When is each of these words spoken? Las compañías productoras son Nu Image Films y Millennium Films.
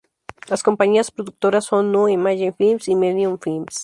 Las 0.49 0.63
compañías 0.63 1.11
productoras 1.11 1.65
son 1.65 1.91
Nu 1.91 2.09
Image 2.09 2.53
Films 2.53 2.87
y 2.89 2.95
Millennium 2.95 3.37
Films. 3.37 3.77